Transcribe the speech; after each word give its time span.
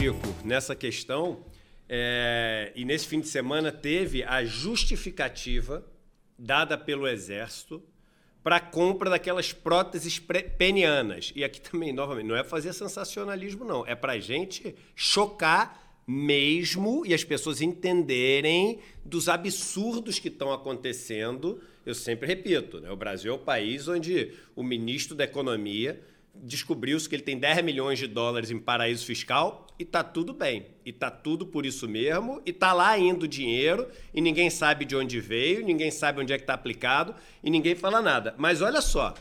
Chico, 0.00 0.34
nessa 0.44 0.74
questão, 0.74 1.44
é, 1.88 2.72
e 2.74 2.84
nesse 2.84 3.06
fim 3.06 3.20
de 3.20 3.28
semana 3.28 3.70
teve 3.70 4.22
a 4.22 4.44
justificativa 4.44 5.84
dada 6.38 6.78
pelo 6.78 7.06
Exército 7.06 7.82
para 8.42 8.56
a 8.56 8.60
compra 8.60 9.10
daquelas 9.10 9.52
próteses 9.52 10.18
penianas. 10.56 11.32
E 11.36 11.44
aqui 11.44 11.60
também, 11.60 11.92
novamente, 11.92 12.26
não 12.26 12.36
é 12.36 12.42
fazer 12.42 12.72
sensacionalismo, 12.72 13.64
não. 13.64 13.86
É 13.86 13.94
para 13.94 14.12
a 14.12 14.18
gente 14.18 14.74
chocar 14.94 16.00
mesmo 16.06 17.04
e 17.04 17.12
as 17.12 17.22
pessoas 17.22 17.60
entenderem 17.60 18.80
dos 19.04 19.28
absurdos 19.28 20.18
que 20.18 20.28
estão 20.28 20.52
acontecendo. 20.52 21.60
Eu 21.84 21.94
sempre 21.94 22.26
repito, 22.26 22.80
né? 22.80 22.90
o 22.90 22.96
Brasil 22.96 23.32
é 23.32 23.34
o 23.34 23.38
país 23.38 23.86
onde 23.86 24.32
o 24.56 24.62
ministro 24.62 25.14
da 25.14 25.24
Economia 25.24 26.00
descobriu-se 26.34 27.08
que 27.08 27.14
ele 27.14 27.22
tem 27.22 27.38
10 27.38 27.62
milhões 27.62 27.98
de 27.98 28.06
dólares 28.06 28.50
em 28.50 28.58
paraíso 28.58 29.04
fiscal 29.04 29.66
e 29.78 29.84
tá 29.84 30.02
tudo 30.02 30.32
bem. 30.32 30.66
E 30.84 30.92
tá 30.92 31.10
tudo 31.10 31.46
por 31.46 31.64
isso 31.64 31.88
mesmo, 31.88 32.40
e 32.44 32.52
tá 32.52 32.72
lá 32.72 32.98
indo 32.98 33.26
dinheiro, 33.26 33.88
e 34.12 34.20
ninguém 34.20 34.50
sabe 34.50 34.84
de 34.84 34.94
onde 34.96 35.20
veio, 35.20 35.64
ninguém 35.64 35.90
sabe 35.90 36.20
onde 36.20 36.32
é 36.32 36.38
que 36.38 36.44
tá 36.44 36.54
aplicado, 36.54 37.14
e 37.42 37.50
ninguém 37.50 37.74
fala 37.74 38.02
nada. 38.02 38.34
Mas 38.36 38.60
olha 38.60 38.80
só, 38.80 39.14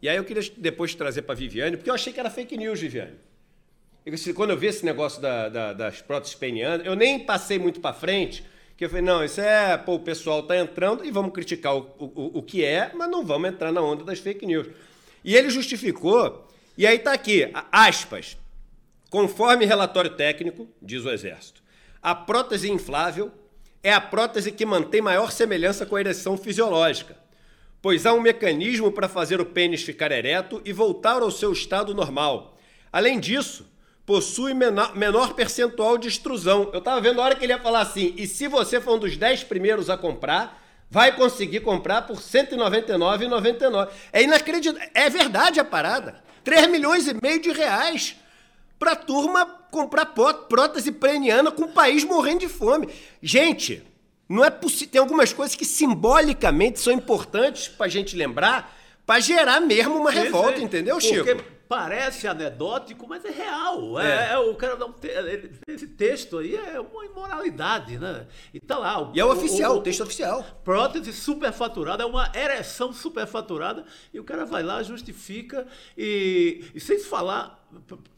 e 0.00 0.08
aí 0.08 0.16
eu 0.16 0.24
queria 0.24 0.42
depois 0.56 0.94
trazer 0.94 1.22
para 1.22 1.34
Viviane, 1.34 1.76
porque 1.76 1.90
eu 1.90 1.94
achei 1.94 2.12
que 2.12 2.20
era 2.20 2.30
fake 2.30 2.56
news, 2.56 2.80
Viviane. 2.80 3.14
quando 4.34 4.50
eu 4.50 4.56
vi 4.56 4.66
esse 4.66 4.84
negócio 4.84 5.20
da, 5.20 5.48
da, 5.48 5.72
das 5.72 6.00
próteses 6.02 6.34
penianas, 6.34 6.86
eu 6.86 6.94
nem 6.94 7.18
passei 7.18 7.58
muito 7.58 7.80
para 7.80 7.94
frente, 7.94 8.44
que 8.76 8.84
eu 8.84 8.88
falei, 8.88 9.04
não, 9.04 9.24
isso 9.24 9.40
é, 9.40 9.76
pô, 9.76 9.94
o 9.94 10.00
pessoal 10.00 10.42
tá 10.42 10.56
entrando 10.56 11.04
e 11.04 11.10
vamos 11.10 11.32
criticar 11.32 11.76
o, 11.76 11.80
o, 11.98 12.38
o 12.38 12.42
que 12.42 12.64
é, 12.64 12.92
mas 12.94 13.08
não 13.08 13.24
vamos 13.24 13.48
entrar 13.48 13.72
na 13.72 13.80
onda 13.80 14.04
das 14.04 14.18
fake 14.18 14.44
news. 14.44 14.66
E 15.24 15.34
ele 15.34 15.48
justificou 15.48 16.46
e 16.76 16.86
aí 16.86 16.96
está 16.96 17.12
aqui, 17.12 17.50
aspas. 17.70 18.36
Conforme 19.10 19.64
relatório 19.64 20.10
técnico, 20.10 20.68
diz 20.82 21.04
o 21.04 21.10
Exército, 21.10 21.62
a 22.02 22.14
prótese 22.14 22.70
inflável 22.70 23.30
é 23.82 23.92
a 23.92 24.00
prótese 24.00 24.50
que 24.50 24.66
mantém 24.66 25.00
maior 25.00 25.30
semelhança 25.30 25.86
com 25.86 25.94
a 25.94 26.00
ereção 26.00 26.36
fisiológica, 26.36 27.16
pois 27.80 28.06
há 28.06 28.12
um 28.12 28.20
mecanismo 28.20 28.90
para 28.90 29.08
fazer 29.08 29.40
o 29.40 29.46
pênis 29.46 29.82
ficar 29.82 30.10
ereto 30.10 30.60
e 30.64 30.72
voltar 30.72 31.22
ao 31.22 31.30
seu 31.30 31.52
estado 31.52 31.94
normal. 31.94 32.58
Além 32.90 33.20
disso, 33.20 33.66
possui 34.06 34.54
menor, 34.54 34.96
menor 34.96 35.34
percentual 35.34 35.98
de 35.98 36.08
extrusão. 36.08 36.70
Eu 36.72 36.78
estava 36.78 37.00
vendo 37.00 37.20
a 37.20 37.24
hora 37.24 37.36
que 37.36 37.44
ele 37.44 37.52
ia 37.52 37.60
falar 37.60 37.82
assim, 37.82 38.14
e 38.16 38.26
se 38.26 38.48
você 38.48 38.80
for 38.80 38.96
um 38.96 38.98
dos 38.98 39.16
10 39.16 39.44
primeiros 39.44 39.90
a 39.90 39.96
comprar, 39.96 40.62
vai 40.90 41.14
conseguir 41.14 41.60
comprar 41.60 42.02
por 42.02 42.16
R$ 42.16 42.22
199,99. 42.22 43.88
É 44.12 44.22
inacreditável. 44.22 44.88
É 44.94 45.10
verdade 45.10 45.60
a 45.60 45.64
parada. 45.64 46.23
3 46.44 46.68
milhões 46.68 47.08
e 47.08 47.14
meio 47.20 47.40
de 47.40 47.50
reais 47.50 48.16
para 48.78 48.92
a 48.92 48.96
turma 48.96 49.46
comprar 49.70 50.06
prótese 50.06 50.92
preniana 50.92 51.50
com 51.50 51.62
o 51.62 51.72
país 51.72 52.04
morrendo 52.04 52.40
de 52.40 52.48
fome. 52.48 52.88
Gente, 53.22 53.82
não 54.28 54.44
é 54.44 54.50
possível. 54.50 54.88
Tem 54.92 55.00
algumas 55.00 55.32
coisas 55.32 55.56
que 55.56 55.64
simbolicamente 55.64 56.78
são 56.80 56.92
importantes 56.92 57.68
para 57.68 57.86
a 57.86 57.88
gente 57.88 58.14
lembrar, 58.14 58.76
para 59.06 59.20
gerar 59.20 59.60
mesmo 59.60 59.96
uma 59.96 60.10
revolta, 60.10 60.60
entendeu, 60.60 61.00
Chico? 61.00 61.53
Parece 61.68 62.28
anedótico, 62.28 63.06
mas 63.08 63.24
é 63.24 63.30
real. 63.30 63.98
É, 63.98 64.30
é. 64.30 64.32
é 64.32 64.38
o 64.38 64.54
cara 64.54 64.76
não 64.76 64.94
esse 65.66 65.86
texto 65.88 66.38
aí 66.38 66.54
é 66.54 66.78
uma 66.80 67.04
imoralidade, 67.04 67.98
né? 67.98 68.26
E 68.52 68.60
tá 68.60 68.78
lá. 68.78 69.00
O, 69.00 69.12
e 69.14 69.20
é 69.20 69.24
o 69.24 69.30
oficial, 69.30 69.74
o, 69.74 69.78
o, 69.78 69.82
texto 69.82 70.02
oficial. 70.02 70.44
Prótese 70.62 71.12
superfaturada, 71.12 72.02
é 72.02 72.06
uma 72.06 72.30
ereção 72.34 72.92
superfaturada, 72.92 73.84
e 74.12 74.20
o 74.20 74.24
cara 74.24 74.44
vai 74.44 74.62
lá, 74.62 74.82
justifica, 74.82 75.66
e, 75.96 76.64
e 76.74 76.80
sem 76.80 76.98
falar, 76.98 77.63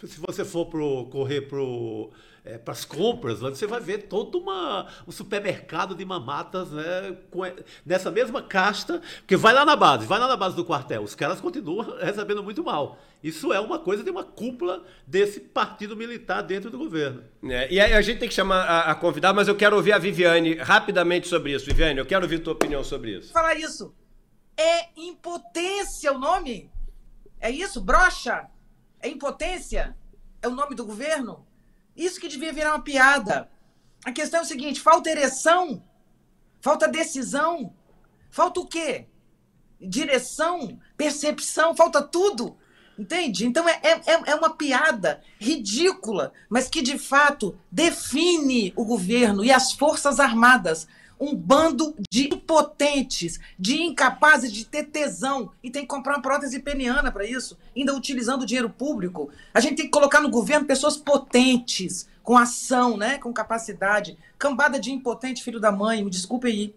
se 0.04 0.20
você 0.20 0.44
for 0.44 0.66
pro, 0.66 1.06
correr 1.06 1.42
pro 1.42 2.10
é, 2.46 2.56
para 2.56 2.72
as 2.72 2.84
compras, 2.84 3.40
você 3.40 3.66
vai 3.66 3.80
ver 3.80 4.04
todo 4.04 4.38
uma, 4.38 4.86
um 5.06 5.10
supermercado 5.10 5.96
de 5.96 6.04
mamatas 6.04 6.70
né, 6.70 7.16
com, 7.28 7.40
nessa 7.84 8.08
mesma 8.08 8.40
casta, 8.40 9.02
porque 9.18 9.36
vai 9.36 9.52
lá 9.52 9.64
na 9.64 9.74
base, 9.74 10.06
vai 10.06 10.18
lá 10.20 10.28
na 10.28 10.36
base 10.36 10.54
do 10.54 10.64
quartel, 10.64 11.02
os 11.02 11.14
caras 11.14 11.40
continuam 11.40 11.98
recebendo 11.98 12.44
muito 12.44 12.62
mal. 12.62 12.98
Isso 13.22 13.52
é 13.52 13.58
uma 13.58 13.80
coisa 13.80 14.04
de 14.04 14.10
uma 14.10 14.22
cúpula 14.22 14.84
desse 15.04 15.40
partido 15.40 15.96
militar 15.96 16.42
dentro 16.42 16.70
do 16.70 16.78
governo. 16.78 17.24
É, 17.42 17.72
e 17.72 17.80
aí 17.80 17.92
a 17.92 18.00
gente 18.00 18.20
tem 18.20 18.28
que 18.28 18.34
chamar 18.34 18.60
a, 18.60 18.92
a 18.92 18.94
convidada, 18.94 19.34
mas 19.34 19.48
eu 19.48 19.56
quero 19.56 19.74
ouvir 19.74 19.92
a 19.92 19.98
Viviane 19.98 20.54
rapidamente 20.54 21.26
sobre 21.26 21.52
isso. 21.52 21.66
Viviane, 21.66 21.98
eu 21.98 22.06
quero 22.06 22.24
ouvir 22.24 22.38
tua 22.38 22.52
opinião 22.52 22.84
sobre 22.84 23.18
isso. 23.18 23.32
Falar 23.32 23.56
isso. 23.56 23.92
É 24.56 24.88
impotência 24.96 26.12
o 26.12 26.18
nome? 26.18 26.70
É 27.40 27.50
isso? 27.50 27.80
Brocha? 27.80 28.46
É 29.00 29.08
impotência? 29.08 29.96
É 30.42 30.48
o 30.48 30.54
nome 30.54 30.74
do 30.74 30.84
governo? 30.84 31.46
Isso 31.96 32.20
que 32.20 32.28
devia 32.28 32.52
virar 32.52 32.72
uma 32.72 32.82
piada. 32.82 33.50
A 34.04 34.12
questão 34.12 34.40
é 34.40 34.42
o 34.42 34.46
seguinte: 34.46 34.80
falta 34.80 35.10
ereção, 35.10 35.82
falta 36.60 36.86
decisão, 36.86 37.74
falta 38.30 38.60
o 38.60 38.66
quê? 38.66 39.06
Direção, 39.80 40.78
percepção, 40.96 41.74
falta 41.74 42.02
tudo. 42.02 42.56
Entende? 42.98 43.46
Então 43.46 43.68
é, 43.68 43.78
é, 43.82 44.30
é 44.30 44.34
uma 44.34 44.56
piada 44.56 45.22
ridícula, 45.38 46.32
mas 46.48 46.68
que 46.68 46.80
de 46.80 46.98
fato 46.98 47.58
define 47.70 48.72
o 48.74 48.86
governo 48.86 49.44
e 49.44 49.52
as 49.52 49.72
Forças 49.72 50.18
Armadas 50.18 50.88
um 51.18 51.34
bando 51.34 51.94
de 52.10 52.28
impotentes, 52.34 53.40
de 53.58 53.80
incapazes 53.82 54.52
de 54.52 54.64
ter 54.64 54.84
tesão 54.84 55.50
e 55.62 55.70
tem 55.70 55.82
que 55.82 55.88
comprar 55.88 56.14
uma 56.14 56.22
prótese 56.22 56.60
peniana 56.60 57.10
para 57.10 57.24
isso, 57.24 57.56
ainda 57.76 57.94
utilizando 57.94 58.42
o 58.42 58.46
dinheiro 58.46 58.70
público. 58.70 59.30
A 59.52 59.60
gente 59.60 59.76
tem 59.76 59.86
que 59.86 59.90
colocar 59.92 60.20
no 60.20 60.30
governo 60.30 60.66
pessoas 60.66 60.96
potentes, 60.96 62.08
com 62.22 62.36
ação, 62.36 62.96
né, 62.96 63.18
com 63.18 63.32
capacidade. 63.32 64.18
Cambada 64.36 64.80
de 64.80 64.90
impotente, 64.90 65.44
filho 65.44 65.60
da 65.60 65.70
mãe, 65.70 66.04
me 66.04 66.10
desculpe 66.10 66.48
aí. 66.48 66.74